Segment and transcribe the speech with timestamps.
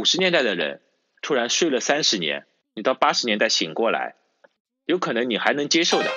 [0.00, 0.80] 五十年代的人
[1.20, 4.14] 突然睡了三十年，你到八十年代醒过来，
[4.86, 6.10] 有可能你还能接受的。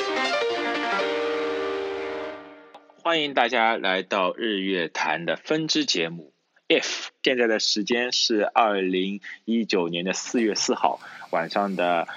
[3.02, 6.32] 欢迎大家来到日月潭的分支节目。
[6.70, 12.08] If 现在的时间是二零一九年的四月四号晚上的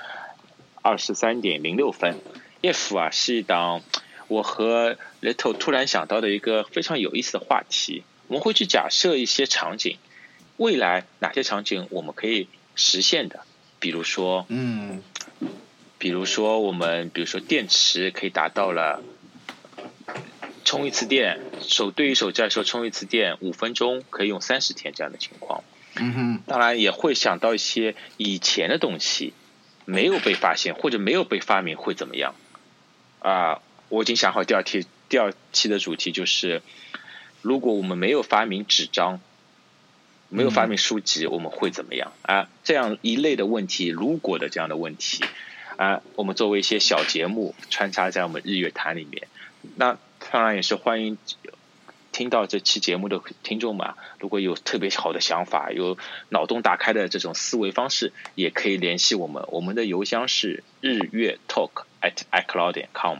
[0.82, 2.20] 二十三点零六分。
[2.62, 3.82] If 啊是一档
[4.28, 8.04] 我和 Little 突然想到的一个非常有意思的话题。
[8.28, 9.98] 我们会去假设一些场景，
[10.56, 13.40] 未来哪些场景我们可以实现的？
[13.78, 15.02] 比如说，嗯，
[15.98, 19.02] 比如说我们，比如说电池可以达到了。
[20.64, 25.62] 充一次电，手对于手机来说，充一次电五分钟可以用三十天这样的情况。
[25.94, 29.32] 嗯哼，当然也会想到一些以前的东西
[29.84, 32.34] 没有被发现或者没有被发明会怎么样。
[33.20, 36.62] 啊，我已经想好第二题，第二期的主题就是，
[37.42, 39.20] 如果我们没有发明纸张，
[40.28, 42.12] 没有发明书籍，我们会怎么样？
[42.22, 45.24] 啊，这样一类的问题，如果的这样的问题，
[45.76, 49.28] 啊，我们作为一些小节目穿插在我们日月潭里面，
[49.76, 49.98] 那。
[50.32, 51.18] 当然也是欢迎
[52.10, 55.96] 听到这期节目的听众们，如果有特别好的想法，有
[56.30, 59.44] 脑洞大开的这种思维方式，也可以联系我们。
[59.48, 63.18] 我们的邮箱是日月 talk at icloud 点 com。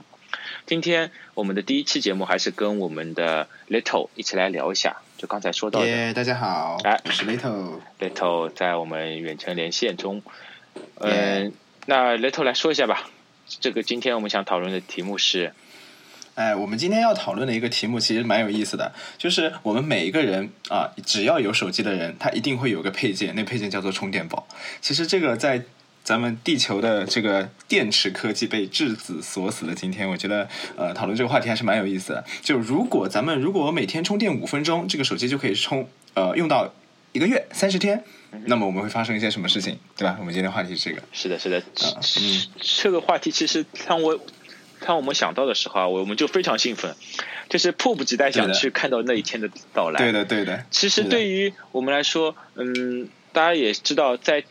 [0.67, 6.13] 今天我们的第一期节目还是跟我们的 Little 一起来聊一下，就刚才说到的。
[6.13, 7.81] 大家好，哎，我是 Little。
[7.99, 10.23] Little 在我们远程连线中。
[10.99, 11.53] 嗯，
[11.87, 13.09] 那 Little 来说一下吧。
[13.49, 15.55] 这个今天我们想讨论的题目是。
[16.35, 24.47] 哎，我们今天要讨论的一个题目其实蛮有意思的，就是我们每一个人啊，只要有手机的人，他一定会有个配件，那配件叫做充电宝。
[24.83, 25.63] 其实这个在
[26.07, 32.25] 咱们地球的这个电池科技被质子锁死的今天，我觉得呃，讨论这个话题还是蛮有意思的。
[32.43, 36.73] 就如果咱们如果每天充电五分钟，这个手机就可以充呃用到
[37.11, 38.05] 一个月三十天，
[38.45, 40.17] 那么我们会发生一些什么事情，对吧？
[40.21, 41.03] 我们今天话题是这个。
[41.11, 41.61] 是的，是的，
[42.21, 44.21] 嗯，这个话题其实当我。
[44.79, 46.95] 当我们想到的时候啊，我们就非常兴奋，
[47.49, 49.99] 就是迫不及待想去看到那一天的到来。
[49.99, 50.67] 对的，对的。
[50.71, 54.45] 其实对于我们来说，嗯，大家也知道，在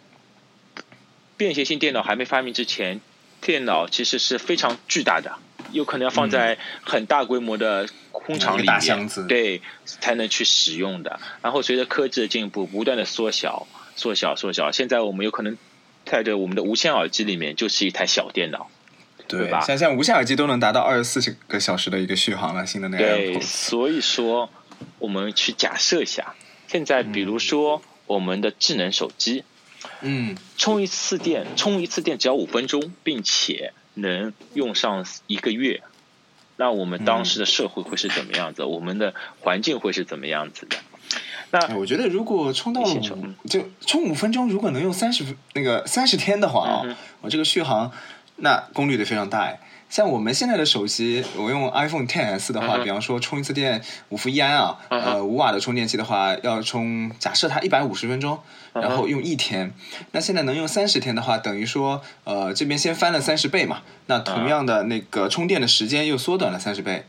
[1.38, 3.02] 便携性电脑还没发明之前，
[3.42, 5.34] 电脑其实是非常巨大的，
[5.72, 11.20] 有可能要放在很大规模的工厂里面，对，才能去使用的。
[11.42, 14.72] 然后随着科技的进步，不断的缩小、缩小、缩小。
[14.72, 15.58] 现在我们有可能
[16.04, 18.70] 带着我们的无线耳机里面就是一台小电脑。
[19.28, 23.04] 对吧，像像无线耳机都能达到二十四个小时的一个续航了，新的那个。
[23.04, 24.52] 对，所以说
[25.00, 26.36] 我们去假设一下，
[26.68, 29.44] 现在比如说我们的智能手机，嗯，
[30.58, 35.84] 充一次电，充一次电只要五分钟，并且能用上一个月，
[36.58, 38.64] 那我们当时的社会会是怎么样子？
[38.64, 40.78] 我们的环境会是怎么样子的？
[41.52, 42.84] 那我觉得如果充到
[43.48, 45.24] 就充五分钟，如果能用三十
[45.54, 47.92] 那个三十天的话啊，我这个续航。
[48.38, 49.58] 那功率得非常大哎，
[49.96, 58.38] 像我们现在的手机，我用 iPhone 10s 的话，比方说充一次电五伏一安啊，呃五瓦的充电器的话，要充假设它一百五十分钟，
[58.74, 59.74] 然后用一天，
[60.12, 67.06] 那现在能用三十天的话，等于说呃这边先翻了三十倍嘛，那同样的那个充电的时间又缩短了三十倍，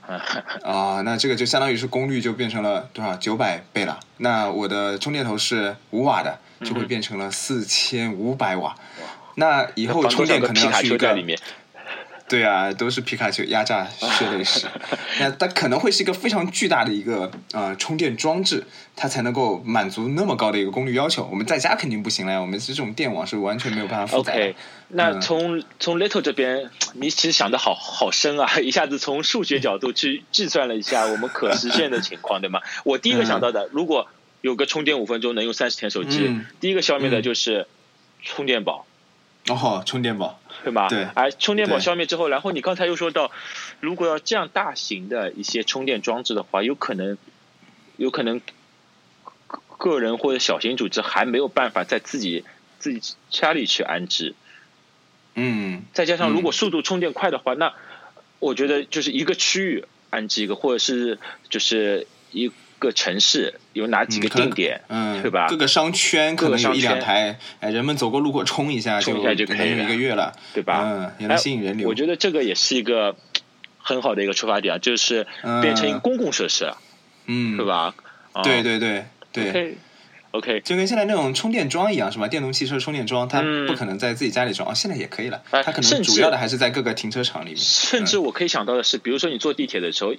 [0.62, 3.16] 啊，那这个就相当于是功率就变成了多少？
[3.16, 8.76] 九百倍了，那我的充电头是五瓦的，就会变成了四千五百瓦。
[9.38, 10.90] 那以后充电可能要去一
[11.24, 11.36] 个，
[12.28, 14.66] 对啊，都是皮卡丘压榨血泪史。
[15.20, 18.64] 那它可能会是一个非常巨大的一个呃充电装置，
[18.96, 21.24] 它才能够满足那么高的一个功率要求。
[21.30, 24.32] 我们在家肯定不行了呀，我们这种电网是完全没有办法负载。
[24.32, 24.56] OK，
[24.88, 32.60] 那从从 Little 这边，你其实想的好好深啊， 一下子从数学角度去计算了一下我们可实现的情况，对吗？
[32.82, 34.08] 我第一个想到的，如果
[34.40, 37.68] 有个充电五分钟能用三十天手机，第一个消灭的就是
[38.24, 38.84] 充电宝。
[39.48, 40.88] 哦，充电宝，对吧？
[40.88, 43.30] 对，而充电宝消灭之后，然后你刚才又说到，
[43.80, 47.16] 如果要这样大型的一些充电装置的话，有可能，
[47.96, 48.40] 有可能
[49.78, 52.44] 个人或者小型组织还没有办法在自己
[52.78, 54.34] 自己家里去安置。
[55.34, 55.84] 嗯。
[55.92, 57.72] 再加上如果速度充电快的话，那
[58.38, 61.18] 我觉得就是一个区域安置一个，或者是
[61.48, 62.50] 就是一。
[62.78, 65.46] 个城市有哪几个定点，嗯，对吧？
[65.48, 70.82] 各个商圈可能有一两台，哎，人们走过路过冲一下，冲一下就可以用一个月了，对吧？
[70.84, 71.88] 嗯，也能吸引人流。
[71.88, 73.16] 我觉得这个也是一个
[73.78, 75.26] 很好的一个出发点，就是
[75.62, 76.70] 变成一个公共设施，
[77.24, 77.94] 嗯，对吧？
[78.44, 79.78] 对对对对。
[80.36, 82.28] OK，就跟现在那种充电桩一样，是吧？
[82.28, 85.42] 电动汽车充电桩，它不可能在自己家里装，哦，现在也可以了。
[85.50, 87.56] 它可能主要的还是在各个停车场里面。
[87.56, 90.14] 甚至我可以想到的是，比如说你坐地铁的时候，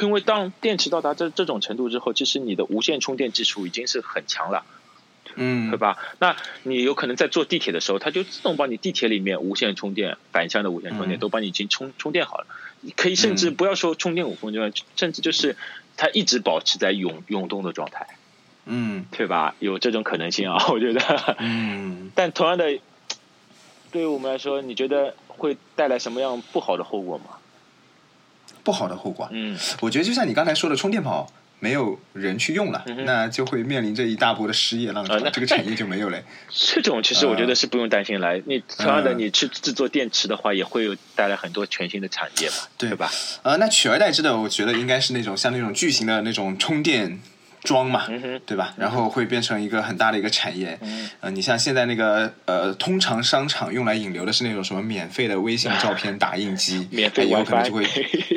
[0.00, 4.64] 因为当电池到达这这种程度之后，其实你的无线充电技术已经是很强了，
[5.34, 5.98] 嗯，对吧？
[6.18, 12.46] 那你有可能在坐地铁的时候，它就自动帮你地铁里面无线充电、反向的无线充电都帮你已经充充电好了。
[12.96, 15.56] 可以甚至不要说充电五分钟，甚至就是
[15.96, 18.06] 它一直保持在永永动的状态。
[18.66, 19.54] 嗯，对吧？
[19.60, 21.36] 有这种可能性啊， 我觉得。
[21.38, 22.10] 嗯。
[22.14, 22.64] 但同样的，
[23.90, 27.38] 对于我们来说，你觉得会带来什么样不好的后果吗？
[28.64, 29.28] 不好的后果。
[29.30, 31.30] 嗯，我觉得就像你刚才说的，充电宝
[31.60, 36.20] 没有人去用了，那就会面临着一大波的失业浪潮，这个产业就没有了。
[36.50, 38.42] 这种其实我觉得是不用担心来。
[38.46, 43.08] 你同样的，你去制作电池的话，也会有带来很多全新的产业嘛，对吧？
[43.42, 47.20] 呃，那取而代之的，我觉得应该是那种像那种巨型的那种充电。
[47.66, 48.06] 装嘛，
[48.46, 48.72] 对吧？
[48.78, 50.78] 然后会变成一个很大的一个产业。
[51.20, 57.84] 呃，你像现在那个呃，通常商场用来引流的是那种什么免费的微信照片打印机， 免费有可能就会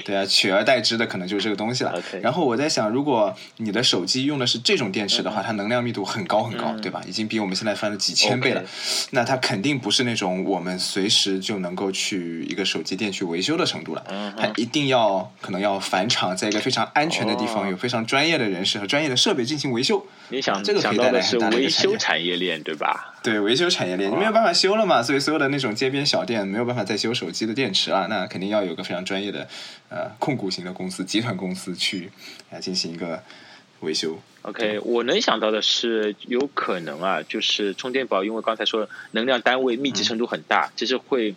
[0.09, 1.93] 对啊，取而代之的可能就是这个东西了。
[2.23, 7.03] 然后我在想，如果你的手机用的是这种电池的话，它能量密度很高很高，对吧？
[7.07, 8.63] 已经比我们现在翻了几千倍了。
[9.11, 14.03] 那它肯定不是那种我们随时就能够去一个手机店去维修的程度了。
[14.35, 19.19] 它一定要可能要返厂，在一个非常安全的地方，有非常专业的人士和专业的。
[19.19, 23.15] 设备进行维修，你想这个想到的是维修产业链，对吧？
[23.21, 29.47] 对，维修产业链你没有办法修了嘛，所以所有的那种街边小店没有办法再修手机的电池了，那肯定要有个非常专业的
[29.89, 32.11] 呃控股型的公司、集团公司去
[32.51, 33.21] 来进行一个
[33.81, 34.19] 维修。
[34.43, 41.35] OK，我能想到的是有可能啊，就是充电宝，因为刚才说能量单位密集程度很大，其实会。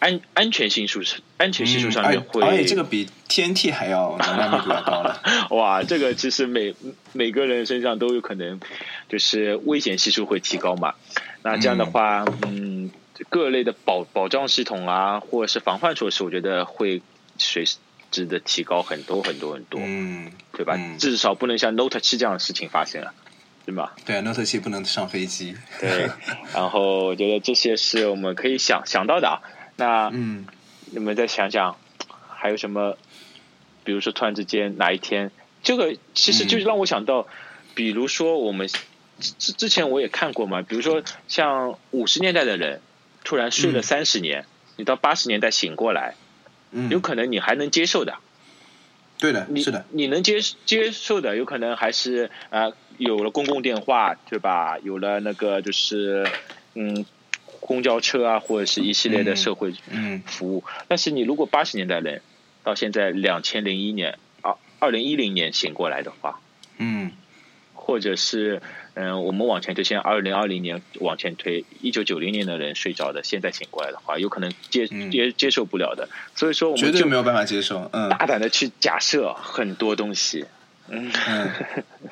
[0.00, 5.22] 安安全系数是安全系数上面会，而且这个比 TNT 还要能量密度要高了。
[5.54, 6.74] 哇，这个其实每
[7.12, 8.58] 每个人身上都有可能，
[9.08, 10.94] 就是危险系数会提高嘛。
[11.42, 12.90] 那这样的话，嗯，
[13.28, 17.02] 各类的保保障系统啊，或者是防范措施，我觉得会
[17.36, 17.64] 随
[18.10, 19.80] 之的提高很多很多很多。
[19.84, 20.78] 嗯，对吧？
[20.98, 23.12] 至少不能像 Note 七这样的事情发生了，
[23.66, 23.94] 对吧？
[24.06, 25.54] 对啊，Note 七不能上飞机。
[25.78, 26.08] 对，
[26.54, 29.40] 然后我觉得这些是我们可以想想到的啊。
[29.80, 30.46] 那嗯，
[30.92, 31.78] 你们再想想，
[32.28, 32.98] 还有什么？
[33.82, 35.30] 比如说，突然之间哪一天，
[35.62, 37.26] 这个其实就是让我想到，
[37.74, 38.68] 比如说我们
[39.18, 42.82] 之之前我也看过嘛，比如说像五十年代的人
[43.24, 44.44] 突然睡了三十年，
[44.76, 46.14] 你到八十年代醒过来，
[46.72, 48.18] 嗯，有可能你还能接受的。
[49.18, 54.78] 对的，是的，你能接接受的，有可能还是啊，有了公共电话，对吧？
[54.82, 56.28] 有了那个就是
[56.74, 57.06] 嗯。
[57.60, 59.72] 公交车啊，或者是一系列的社会
[60.26, 60.64] 服务。
[60.88, 62.22] 但是你如果八十年代人
[62.64, 66.40] 到现在两千零一年啊，二零一零年醒过来的话，
[66.78, 67.12] 嗯，
[67.74, 68.60] 或者是
[68.94, 76.08] 嗯，我们往前推，现在二零二零年往前推，一九九零年的人睡着的，现在醒过来的话，有可能接接接受不了的。
[76.34, 77.88] 所以说，我们绝对没有办法接受。
[77.92, 80.44] 嗯，大胆的去假设很多东西。
[80.88, 81.10] 嗯，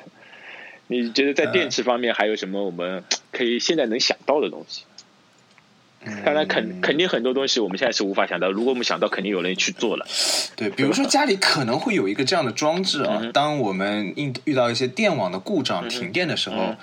[0.87, 4.83] 你觉得在电池方面还有什么我们可以现在能想到的东西？
[6.25, 8.51] 当然，肯肯定很多东西我们现在是无法想到。
[8.51, 10.05] 如果我们想到，肯定有人去做了。
[10.55, 16.75] 对，比如说家里可能会有一个这样的装置啊，当我们遇遇到一些电网的故障、停电的时候，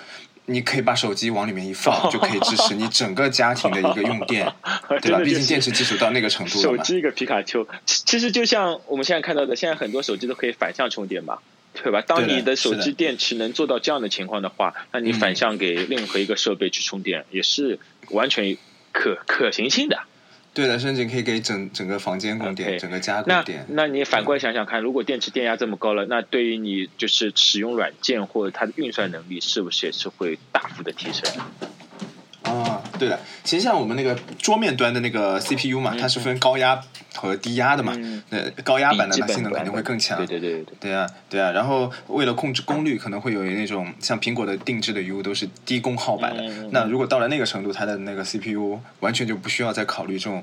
[0.47, 4.47] 你可以把手机往里面一放， 就可以支持你整个家庭的一个用电，
[5.03, 5.19] 对吧？
[5.19, 11.39] 毕竟电池技术到那个程度了手机一个皮卡丘，其实就像我们现在看到的，现在很多手机都可以反向充电嘛，
[11.75, 12.01] 对吧？
[12.01, 17.79] 当你的手机电池能做到这样的情况的话，那你反向给任何一个设备去充电，也是
[18.11, 18.57] 完全。
[18.97, 19.99] 可可行性的，
[20.55, 23.67] 对的，甚至可以给整整个房间供电，整个家供电。
[23.69, 31.31] 那那你反过来想想看，如果电池电压这么高了，那对于你就是使用软件或者它的运算能力，是不是也是会大幅的提升？
[32.43, 36.81] 啊，对的，其实像我们那个桌面端的那个 CPU 嘛，它是分高压
[37.17, 37.95] 和低压的嘛。
[38.31, 40.17] 那高压版的它性能肯定会更强。
[40.19, 40.75] 对对对对。
[40.81, 41.51] 对啊，对啊。
[41.51, 46.43] 然后为了控制功率，可能会有那种像苹果的定制的 U 都是低功耗版的。
[46.71, 50.43] 那如果到了那个程度，它的那个 CPU 完全就不需要再考虑这种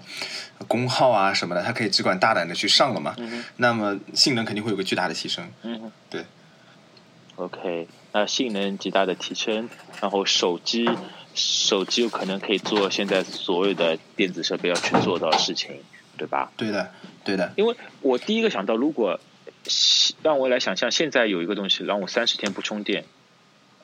[0.68, 3.16] 功耗啊什么的，它可以只管大胆的去上了嘛。
[3.58, 5.50] 那么性能肯定会有个巨大的提升。
[5.64, 5.92] 嗯。
[6.10, 6.24] 对。
[7.36, 9.70] OK，那性能极大的提升，
[10.02, 10.90] 然后手机。
[11.36, 15.72] 手机有可能可以做现在所有的电子设备要去做到的事情，
[16.24, 16.52] 对吧？
[16.56, 16.90] 对的，
[17.26, 17.52] 对的。
[17.58, 19.20] 因为我第一个想到，如果
[20.22, 23.04] 让我来想象，现在有一个东西让我三十天不充电，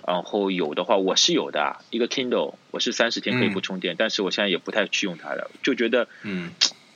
[0.08, 6.52] 然后有的话，我是有的一个 Kindle，我是三十天可以不充电，但是我现在也不太去用它了，就觉得嗯，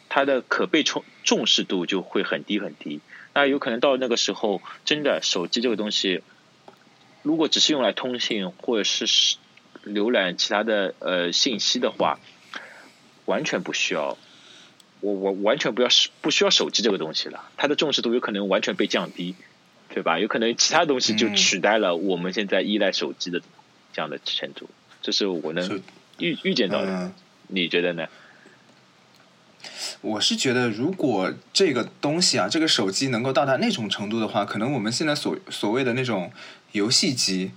[0.08, 3.02] 它的可被重重视度就会很低很低。
[3.34, 6.22] 那有可能到那个时候，真的手机这个东西，
[7.22, 9.38] 如果只是用来通信或者是。
[9.86, 12.18] 浏览其他的呃信息的话，
[13.26, 14.18] 完全不需要，
[15.04, 15.90] 我我完全不要
[16.22, 19.36] 不需要手机这个东西了，它的重视度有可能完全被降低，
[19.94, 20.18] 对吧？
[20.18, 23.42] 有可能其他东西就取代了我们现在依赖手机的
[23.92, 24.70] 这样的程度，
[25.02, 25.82] 这是我能
[26.20, 27.12] 预预见到的。
[27.48, 28.08] 你觉得呢？
[30.00, 36.32] 我是觉得，如果这个东西啊，这个手机能够到达那种程度的话，可能我们现在所所谓的那种
[36.72, 37.52] 游戏机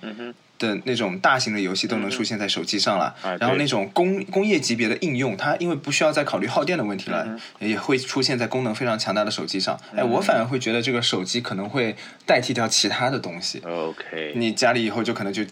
[0.58, 3.14] 的那种大型的游戏都能出现在手机上了。
[3.40, 9.78] 然后那种工工业级别的应用，它因为不需要再考虑耗电的问题了，也会出现在功能非常强大的手机上。
[9.94, 13.60] 哎，我反而会觉得这个手机可能会代替掉其他的东西。
[13.64, 15.44] OK，你家里以后就可能就。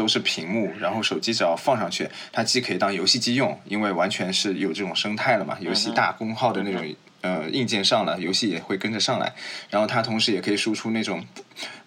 [0.00, 6.82] 都是屏幕，然后手机只要放上去，它既可以当游戏机用，因为完全是有这种生态了嘛，游戏大功耗的那种
[7.20, 9.34] 呃硬件上了，游戏也会跟着上来，
[9.68, 11.22] 然后它同时也可以输出那种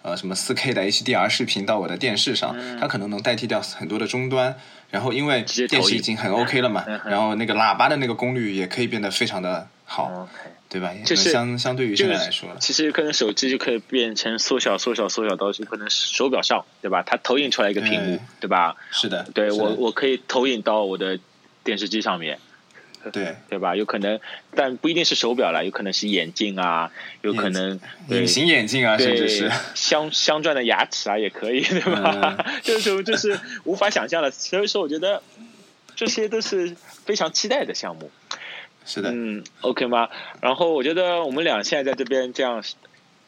[0.02, 4.54] 呃什么四 K 的 HDR 视频到我的电视上，它可能能代替掉很多的终端，
[4.92, 10.28] 然后因为电视已经很 OK 了嘛，然后那个喇叭的那个功率也可以变得非常的好。
[10.70, 10.92] 对吧？
[11.04, 17.04] 就是相相对于现在来说，其实可能手机就可以变成缩小、缩小、缩小到就可能手表上，对吧？
[17.06, 18.74] 它投影出来一个屏幕，对吧？
[18.90, 21.20] 是的，对我我可以投影到我的
[21.62, 22.40] 电视机上面，
[23.12, 23.76] 对对吧？
[23.76, 24.18] 有可能，
[24.56, 26.90] 但不一定是手表了，有可能是眼镜啊，
[27.22, 32.36] 有可能隐形眼镜啊，甚至是镶 镶钻的牙齿啊，也可以，对吧？
[32.64, 35.22] 这 种就是无法想象的，所以说我觉得
[35.94, 36.74] 这些都是
[37.04, 38.10] 非常期待的项目。
[38.84, 40.08] 是的，嗯，OK 吗？
[40.40, 42.62] 然后我觉得我们俩现在在这边这样，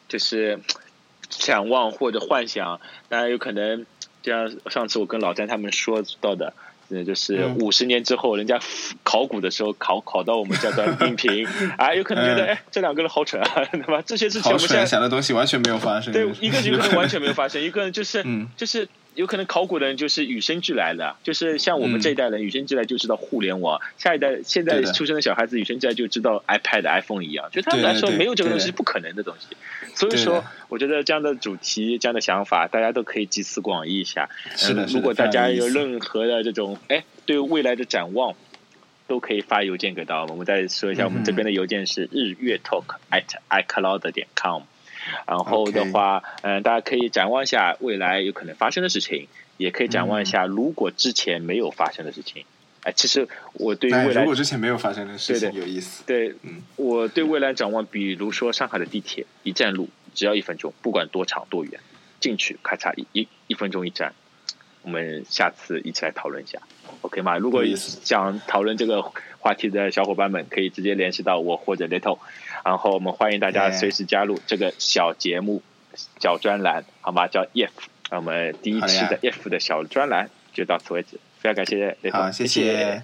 [0.07, 0.59] 就是
[1.29, 3.85] 展望或者幻想，当然有可能，
[4.21, 6.53] 就像上次我跟老詹他们说到的，
[6.89, 8.59] 嗯，就是五十年之后，人家
[9.03, 11.45] 考古的时候考考到我们这段音频，
[11.77, 14.01] 啊， 有可能觉得哎，这两个人好蠢啊， 对吧？
[14.05, 18.23] 这些事情我们现在想的东西完全没有发生，对，一个有可能完全没有发生，一个人就是，
[18.55, 18.87] 就是。
[19.17, 29.57] 有可能考古的人就是与生俱来的，就是像我们这一代人与生俱来就知道互联网，下一代现在出生的小孩子与生俱来就知道 iPad、iPhone 一样，就他们来说没有这个东西是不可能的东西。
[29.95, 34.29] 所以说，我觉得这样的主题、这样的想法，大家都可以集思广益一下。
[34.55, 38.35] 是的，如果大家有任何的这种哎对未来的展望，
[39.07, 40.33] 都可以发邮件给到我们。
[40.33, 44.61] 我们再说一下，我们这边的邮件是日月 talk at icloud 点 com。
[45.27, 52.45] 然后的话，嗯，大家可以展望一下未来有可能发生的事情，也可以展望一下如果之前没有发生的事情。
[52.83, 56.03] 哎，其实我对未来如果之前没有发生的事情有意思。
[56.05, 61.79] 对，嗯，我对未来展望，比如说上海的地铁一站路只要一分钟，不管多长多远，
[62.19, 64.13] 进去咔嚓一一一分钟一站。
[64.87, 66.59] 我们下次一起来讨论一下
[67.01, 67.37] ，OK 吗？
[67.37, 69.01] 如果想讨论这个
[69.37, 72.19] 话题的小伙伴们，可以直接联系到我或者 Little。
[72.63, 75.61] 然后我们欢迎大家随时加入这个小节目、
[76.21, 77.27] 小专栏，好吗？
[77.27, 77.71] 叫 If，
[78.11, 81.19] 我们第一期的 If 的小专栏就到此为止。
[81.39, 83.03] 非常感谢，Little，，谢谢。